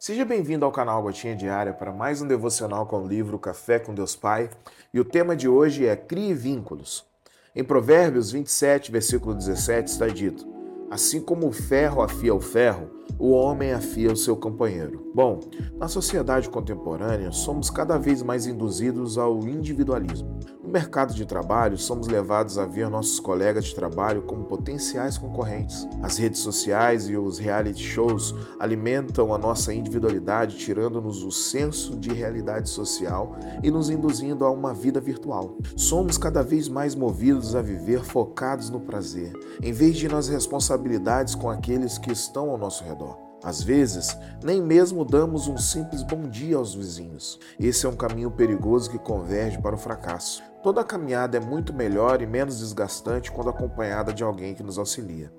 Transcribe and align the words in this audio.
Seja 0.00 0.24
bem-vindo 0.24 0.64
ao 0.64 0.70
canal 0.70 1.02
Gotinha 1.02 1.34
Diária 1.34 1.72
para 1.72 1.92
mais 1.92 2.22
um 2.22 2.28
devocional 2.28 2.86
com 2.86 3.02
o 3.02 3.08
livro 3.08 3.36
Café 3.36 3.80
com 3.80 3.92
Deus 3.92 4.14
Pai. 4.14 4.48
E 4.94 5.00
o 5.00 5.04
tema 5.04 5.34
de 5.34 5.48
hoje 5.48 5.88
é 5.88 5.96
Crie 5.96 6.32
Vínculos. 6.34 7.04
Em 7.52 7.64
Provérbios 7.64 8.30
27, 8.30 8.92
versículo 8.92 9.34
17, 9.34 9.90
está 9.90 10.06
dito: 10.06 10.46
Assim 10.88 11.20
como 11.20 11.48
o 11.48 11.52
ferro 11.52 12.00
afia 12.00 12.32
o 12.32 12.40
ferro, 12.40 12.88
o 13.18 13.32
homem 13.32 13.72
afia 13.72 14.12
o 14.12 14.16
seu 14.16 14.36
companheiro. 14.36 15.10
Bom, 15.12 15.40
na 15.76 15.88
sociedade 15.88 16.48
contemporânea, 16.48 17.32
somos 17.32 17.68
cada 17.68 17.98
vez 17.98 18.22
mais 18.22 18.46
induzidos 18.46 19.18
ao 19.18 19.48
individualismo. 19.48 20.38
No 20.68 20.72
mercado 20.72 21.14
de 21.14 21.24
trabalho, 21.24 21.78
somos 21.78 22.08
levados 22.08 22.58
a 22.58 22.66
ver 22.66 22.90
nossos 22.90 23.18
colegas 23.18 23.64
de 23.64 23.74
trabalho 23.74 24.20
como 24.20 24.44
potenciais 24.44 25.16
concorrentes. 25.16 25.88
As 26.02 26.18
redes 26.18 26.40
sociais 26.42 27.08
e 27.08 27.16
os 27.16 27.38
reality 27.38 27.82
shows 27.82 28.34
alimentam 28.60 29.32
a 29.32 29.38
nossa 29.38 29.72
individualidade, 29.72 30.58
tirando-nos 30.58 31.24
o 31.24 31.30
senso 31.30 31.96
de 31.96 32.12
realidade 32.12 32.68
social 32.68 33.34
e 33.62 33.70
nos 33.70 33.88
induzindo 33.88 34.44
a 34.44 34.50
uma 34.50 34.74
vida 34.74 35.00
virtual. 35.00 35.56
Somos 35.74 36.18
cada 36.18 36.42
vez 36.42 36.68
mais 36.68 36.94
movidos 36.94 37.54
a 37.54 37.62
viver 37.62 38.04
focados 38.04 38.68
no 38.68 38.80
prazer, 38.80 39.32
em 39.62 39.72
vez 39.72 39.96
de 39.96 40.06
nas 40.06 40.28
responsabilidades 40.28 41.34
com 41.34 41.48
aqueles 41.48 41.96
que 41.96 42.12
estão 42.12 42.50
ao 42.50 42.58
nosso 42.58 42.84
redor. 42.84 43.28
Às 43.42 43.62
vezes, 43.62 44.16
nem 44.42 44.60
mesmo 44.60 45.04
damos 45.04 45.46
um 45.46 45.56
simples 45.56 46.02
bom 46.02 46.28
dia 46.28 46.56
aos 46.56 46.74
vizinhos. 46.74 47.38
Esse 47.58 47.86
é 47.86 47.88
um 47.88 47.94
caminho 47.96 48.30
perigoso 48.30 48.90
que 48.90 48.98
converge 48.98 49.58
para 49.58 49.76
o 49.76 49.78
fracasso. 49.78 50.42
Toda 50.68 50.84
caminhada 50.84 51.38
é 51.38 51.40
muito 51.40 51.72
melhor 51.72 52.20
e 52.20 52.26
menos 52.26 52.58
desgastante 52.58 53.32
quando 53.32 53.48
acompanhada 53.48 54.12
de 54.12 54.22
alguém 54.22 54.54
que 54.54 54.62
nos 54.62 54.76
auxilia. 54.76 55.32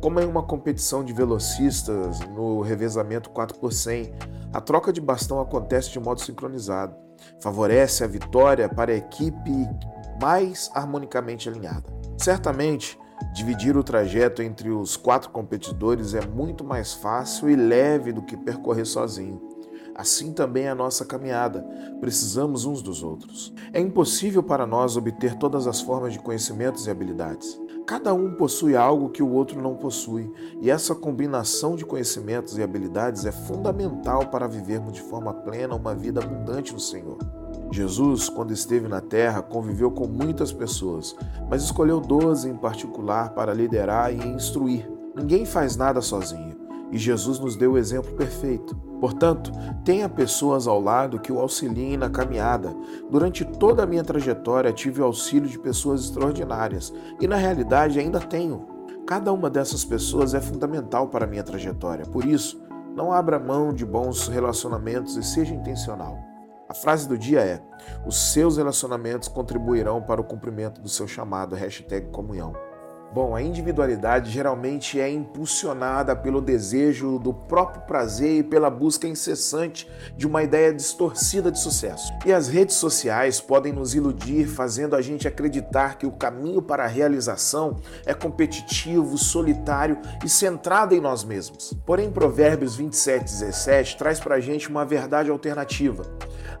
Como 0.00 0.18
em 0.18 0.24
uma 0.24 0.42
competição 0.42 1.04
de 1.04 1.12
velocistas 1.12 2.20
no 2.20 2.62
revezamento 2.62 3.28
4 3.28 3.58
por 3.58 3.74
100, 3.74 4.14
a 4.54 4.58
troca 4.58 4.90
de 4.90 4.98
bastão 4.98 5.38
acontece 5.38 5.90
de 5.90 6.00
modo 6.00 6.22
sincronizado. 6.22 6.96
Favorece 7.42 8.04
a 8.04 8.06
vitória 8.06 8.70
para 8.70 8.90
a 8.90 8.96
equipe 8.96 9.68
mais 10.18 10.70
harmonicamente 10.74 11.46
alinhada. 11.46 11.84
Certamente, 12.16 12.98
Dividir 13.34 13.76
o 13.76 13.84
trajeto 13.84 14.42
entre 14.42 14.70
os 14.70 14.96
quatro 14.96 15.30
competidores 15.30 16.14
é 16.14 16.26
muito 16.26 16.64
mais 16.64 16.94
fácil 16.94 17.50
e 17.50 17.54
leve 17.54 18.12
do 18.12 18.22
que 18.22 18.36
percorrer 18.36 18.86
sozinho. 18.86 19.40
Assim 19.94 20.32
também 20.32 20.64
é 20.64 20.70
a 20.70 20.74
nossa 20.74 21.04
caminhada. 21.04 21.62
Precisamos 22.00 22.64
uns 22.64 22.82
dos 22.82 23.02
outros. 23.02 23.52
É 23.72 23.80
impossível 23.80 24.42
para 24.42 24.66
nós 24.66 24.96
obter 24.96 25.34
todas 25.34 25.66
as 25.66 25.80
formas 25.80 26.12
de 26.12 26.18
conhecimentos 26.18 26.86
e 26.86 26.90
habilidades. 26.90 27.60
Cada 27.86 28.14
um 28.14 28.34
possui 28.34 28.76
algo 28.76 29.08
que 29.08 29.22
o 29.22 29.32
outro 29.32 29.60
não 29.60 29.74
possui, 29.74 30.32
e 30.60 30.70
essa 30.70 30.94
combinação 30.94 31.74
de 31.74 31.84
conhecimentos 31.84 32.56
e 32.56 32.62
habilidades 32.62 33.26
é 33.26 33.32
fundamental 33.32 34.26
para 34.28 34.46
vivermos 34.46 34.92
de 34.92 35.02
forma 35.02 35.34
plena 35.34 35.74
uma 35.74 35.92
vida 35.92 36.22
abundante 36.22 36.72
no 36.72 36.78
Senhor. 36.78 37.18
Jesus, 37.72 38.28
quando 38.28 38.52
esteve 38.52 38.86
na 38.86 39.00
terra, 39.00 39.42
conviveu 39.42 39.90
com 39.90 40.06
muitas 40.06 40.52
pessoas, 40.52 41.16
mas 41.48 41.64
escolheu 41.64 42.00
doze 42.00 42.48
em 42.48 42.56
particular 42.56 43.30
para 43.30 43.52
liderar 43.52 44.14
e 44.14 44.24
instruir. 44.28 44.88
Ninguém 45.16 45.44
faz 45.44 45.74
nada 45.74 46.00
sozinho, 46.00 46.56
e 46.92 46.98
Jesus 46.98 47.40
nos 47.40 47.56
deu 47.56 47.72
o 47.72 47.78
exemplo 47.78 48.12
perfeito. 48.12 48.89
Portanto, 49.00 49.50
tenha 49.82 50.08
pessoas 50.08 50.66
ao 50.66 50.80
lado 50.80 51.18
que 51.18 51.32
o 51.32 51.40
auxiliem 51.40 51.96
na 51.96 52.10
caminhada. 52.10 52.74
Durante 53.10 53.44
toda 53.44 53.82
a 53.82 53.86
minha 53.86 54.04
trajetória, 54.04 54.72
tive 54.72 55.00
o 55.00 55.04
auxílio 55.04 55.48
de 55.48 55.58
pessoas 55.58 56.04
extraordinárias, 56.04 56.92
e 57.20 57.26
na 57.26 57.36
realidade 57.36 57.98
ainda 57.98 58.20
tenho. 58.20 58.68
Cada 59.06 59.32
uma 59.32 59.48
dessas 59.48 59.84
pessoas 59.84 60.34
é 60.34 60.40
fundamental 60.40 61.08
para 61.08 61.24
a 61.24 61.28
minha 61.28 61.42
trajetória. 61.42 62.04
Por 62.04 62.24
isso, 62.24 62.62
não 62.94 63.12
abra 63.12 63.38
mão 63.38 63.72
de 63.72 63.86
bons 63.86 64.28
relacionamentos 64.28 65.16
e 65.16 65.22
seja 65.22 65.54
intencional. 65.54 66.18
A 66.68 66.74
frase 66.74 67.08
do 67.08 67.18
dia 67.18 67.40
é: 67.40 67.60
os 68.06 68.32
seus 68.32 68.56
relacionamentos 68.56 69.26
contribuirão 69.26 70.02
para 70.02 70.20
o 70.20 70.24
cumprimento 70.24 70.80
do 70.80 70.88
seu 70.88 71.08
chamado. 71.08 71.56
Comunhão. 72.12 72.52
Bom, 73.12 73.34
a 73.34 73.42
individualidade 73.42 74.30
geralmente 74.30 75.00
é 75.00 75.10
impulsionada 75.10 76.14
pelo 76.14 76.40
desejo 76.40 77.18
do 77.18 77.34
próprio 77.34 77.82
prazer 77.82 78.38
e 78.38 78.42
pela 78.44 78.70
busca 78.70 79.08
incessante 79.08 79.90
de 80.16 80.28
uma 80.28 80.44
ideia 80.44 80.72
distorcida 80.72 81.50
de 81.50 81.58
sucesso. 81.58 82.12
E 82.24 82.32
as 82.32 82.46
redes 82.46 82.76
sociais 82.76 83.40
podem 83.40 83.72
nos 83.72 83.96
iludir, 83.96 84.46
fazendo 84.46 84.94
a 84.94 85.02
gente 85.02 85.26
acreditar 85.26 85.98
que 85.98 86.06
o 86.06 86.12
caminho 86.12 86.62
para 86.62 86.84
a 86.84 86.86
realização 86.86 87.78
é 88.06 88.14
competitivo, 88.14 89.18
solitário 89.18 89.98
e 90.24 90.28
centrado 90.28 90.94
em 90.94 91.00
nós 91.00 91.24
mesmos. 91.24 91.74
Porém, 91.84 92.12
Provérbios 92.12 92.76
27, 92.76 93.24
17 93.24 93.96
traz 93.96 94.20
para 94.20 94.36
a 94.36 94.40
gente 94.40 94.68
uma 94.68 94.84
verdade 94.84 95.32
alternativa. 95.32 96.04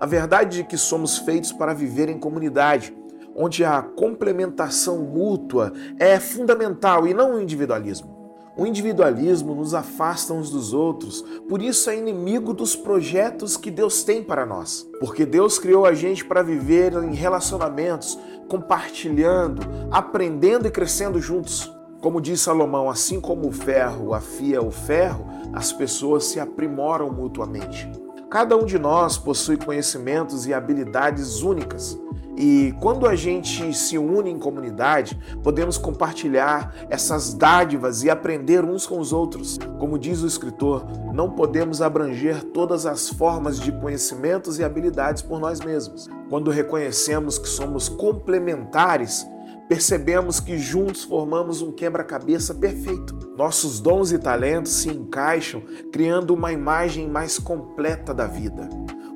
A 0.00 0.06
verdade 0.06 0.58
de 0.58 0.64
que 0.64 0.76
somos 0.76 1.18
feitos 1.18 1.52
para 1.52 1.72
viver 1.72 2.08
em 2.08 2.18
comunidade 2.18 2.92
onde 3.34 3.64
a 3.64 3.82
complementação 3.82 4.98
mútua 4.98 5.72
é 5.98 6.18
fundamental 6.18 7.06
e 7.06 7.14
não 7.14 7.34
o 7.34 7.40
individualismo. 7.40 8.20
O 8.56 8.66
individualismo 8.66 9.54
nos 9.54 9.72
afasta 9.74 10.34
uns 10.34 10.50
dos 10.50 10.74
outros, 10.74 11.22
por 11.48 11.62
isso 11.62 11.88
é 11.88 11.96
inimigo 11.96 12.52
dos 12.52 12.76
projetos 12.76 13.56
que 13.56 13.70
Deus 13.70 14.02
tem 14.02 14.22
para 14.22 14.44
nós. 14.44 14.86
Porque 14.98 15.24
Deus 15.24 15.58
criou 15.58 15.86
a 15.86 15.94
gente 15.94 16.24
para 16.24 16.42
viver 16.42 16.92
em 16.92 17.14
relacionamentos, 17.14 18.18
compartilhando, 18.48 19.62
aprendendo 19.90 20.66
e 20.66 20.70
crescendo 20.70 21.20
juntos. 21.20 21.72
Como 22.00 22.20
diz 22.20 22.40
Salomão, 22.40 22.90
assim 22.90 23.20
como 23.20 23.48
o 23.48 23.52
ferro 23.52 24.12
afia 24.12 24.60
o 24.60 24.70
ferro, 24.70 25.26
as 25.52 25.72
pessoas 25.72 26.24
se 26.24 26.40
aprimoram 26.40 27.10
mutuamente. 27.10 27.90
Cada 28.28 28.56
um 28.56 28.64
de 28.64 28.78
nós 28.78 29.16
possui 29.16 29.56
conhecimentos 29.56 30.46
e 30.46 30.54
habilidades 30.54 31.42
únicas. 31.42 31.98
E 32.42 32.74
quando 32.80 33.06
a 33.06 33.14
gente 33.14 33.74
se 33.74 33.98
une 33.98 34.30
em 34.30 34.38
comunidade, 34.38 35.20
podemos 35.42 35.76
compartilhar 35.76 36.74
essas 36.88 37.34
dádivas 37.34 38.02
e 38.02 38.08
aprender 38.08 38.64
uns 38.64 38.86
com 38.86 38.98
os 38.98 39.12
outros. 39.12 39.58
Como 39.78 39.98
diz 39.98 40.22
o 40.22 40.26
escritor, 40.26 40.86
não 41.12 41.32
podemos 41.32 41.82
abranger 41.82 42.42
todas 42.44 42.86
as 42.86 43.10
formas 43.10 43.60
de 43.60 43.70
conhecimentos 43.70 44.58
e 44.58 44.64
habilidades 44.64 45.20
por 45.20 45.38
nós 45.38 45.60
mesmos. 45.60 46.08
Quando 46.30 46.50
reconhecemos 46.50 47.38
que 47.38 47.46
somos 47.48 47.90
complementares, 47.90 49.28
percebemos 49.68 50.40
que 50.40 50.56
juntos 50.56 51.04
formamos 51.04 51.60
um 51.60 51.70
quebra-cabeça 51.70 52.54
perfeito. 52.54 53.34
Nossos 53.36 53.80
dons 53.80 54.12
e 54.12 54.18
talentos 54.18 54.72
se 54.72 54.88
encaixam, 54.88 55.62
criando 55.92 56.32
uma 56.32 56.50
imagem 56.50 57.06
mais 57.06 57.38
completa 57.38 58.14
da 58.14 58.26
vida. 58.26 58.66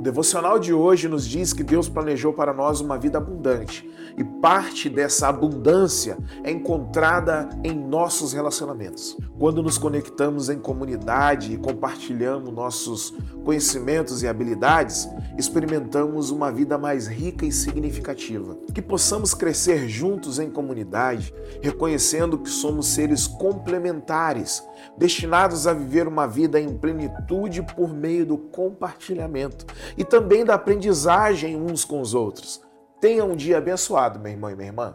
O 0.00 0.02
devocional 0.02 0.58
de 0.58 0.72
hoje 0.72 1.08
nos 1.08 1.28
diz 1.28 1.52
que 1.52 1.62
Deus 1.62 1.86
planejou 1.86 2.32
para 2.32 2.54
nós 2.54 2.80
uma 2.80 2.96
vida 2.96 3.18
abundante 3.18 3.86
e 4.16 4.24
parte 4.24 4.88
dessa 4.88 5.28
abundância 5.28 6.16
é 6.42 6.50
encontrada 6.50 7.50
em 7.62 7.74
nossos 7.74 8.32
relacionamentos. 8.32 9.14
Quando 9.38 9.62
nos 9.62 9.76
conectamos 9.76 10.48
em 10.48 10.58
comunidade 10.58 11.52
e 11.52 11.58
compartilhamos 11.58 12.50
nossos 12.50 13.14
conhecimentos 13.44 14.22
e 14.22 14.28
habilidades, 14.28 15.06
experimentamos 15.36 16.30
uma 16.30 16.50
vida 16.50 16.78
mais 16.78 17.06
rica 17.06 17.44
e 17.44 17.52
significativa. 17.52 18.56
Que 18.72 18.80
possamos 18.80 19.34
crescer 19.34 19.86
juntos 19.86 20.38
em 20.38 20.50
comunidade, 20.50 21.34
reconhecendo 21.60 22.38
que 22.38 22.48
somos 22.48 22.86
seres 22.86 23.26
complementares, 23.26 24.62
destinados 24.96 25.66
a 25.66 25.74
viver 25.74 26.08
uma 26.08 26.26
vida 26.26 26.58
em 26.58 26.76
plenitude 26.76 27.62
por 27.76 27.92
meio 27.92 28.24
do 28.24 28.38
compartilhamento 28.38 29.66
e 29.96 30.04
também 30.04 30.44
da 30.44 30.54
aprendizagem 30.54 31.56
uns 31.56 31.84
com 31.84 32.00
os 32.00 32.14
outros. 32.14 32.60
Tenha 33.00 33.24
um 33.24 33.34
dia 33.34 33.58
abençoado, 33.58 34.18
meu 34.18 34.32
irmão 34.32 34.50
e 34.50 34.54
minha 34.54 34.68
irmã. 34.68 34.94